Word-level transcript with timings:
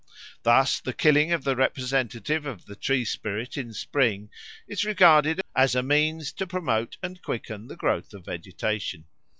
Thus 0.41 0.79
the 0.79 0.93
killing 0.93 1.31
of 1.31 1.43
the 1.43 1.55
representative 1.55 2.47
of 2.47 2.65
the 2.65 2.75
tree 2.75 3.05
spirit 3.05 3.55
in 3.55 3.71
spring 3.71 4.31
is 4.67 4.83
regarded 4.83 5.41
as 5.55 5.75
a 5.75 5.83
means 5.83 6.31
to 6.33 6.47
promote 6.47 6.97
and 7.03 7.21
quicken 7.21 7.67
the 7.67 7.77
growth 7.77 8.11
of 8.15 8.25
vegetation. 8.25 9.05